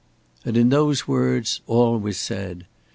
[0.43, 2.65] And in those words all was said.